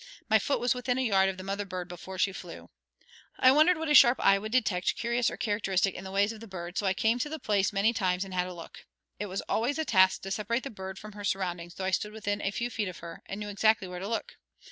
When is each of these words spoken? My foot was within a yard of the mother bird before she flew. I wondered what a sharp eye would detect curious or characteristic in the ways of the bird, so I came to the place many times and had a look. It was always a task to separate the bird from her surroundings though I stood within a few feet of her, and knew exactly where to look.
My 0.31 0.39
foot 0.39 0.59
was 0.59 0.73
within 0.73 0.97
a 0.97 1.05
yard 1.07 1.29
of 1.29 1.37
the 1.37 1.43
mother 1.43 1.63
bird 1.63 1.87
before 1.87 2.17
she 2.17 2.33
flew. 2.33 2.71
I 3.37 3.51
wondered 3.51 3.77
what 3.77 3.87
a 3.87 3.93
sharp 3.93 4.19
eye 4.19 4.39
would 4.39 4.51
detect 4.51 4.95
curious 4.95 5.29
or 5.29 5.37
characteristic 5.37 5.93
in 5.93 6.03
the 6.03 6.09
ways 6.11 6.31
of 6.31 6.39
the 6.39 6.47
bird, 6.47 6.75
so 6.75 6.87
I 6.87 6.95
came 6.95 7.19
to 7.19 7.29
the 7.29 7.37
place 7.37 7.71
many 7.71 7.93
times 7.93 8.25
and 8.25 8.33
had 8.33 8.47
a 8.47 8.53
look. 8.55 8.87
It 9.19 9.27
was 9.27 9.41
always 9.41 9.77
a 9.77 9.85
task 9.85 10.23
to 10.23 10.31
separate 10.31 10.63
the 10.63 10.71
bird 10.71 10.97
from 10.97 11.11
her 11.11 11.23
surroundings 11.23 11.75
though 11.75 11.85
I 11.85 11.91
stood 11.91 12.13
within 12.13 12.41
a 12.41 12.49
few 12.49 12.71
feet 12.71 12.87
of 12.87 12.97
her, 12.97 13.21
and 13.27 13.39
knew 13.39 13.49
exactly 13.49 13.87
where 13.87 13.99
to 13.99 14.07
look. 14.07 14.37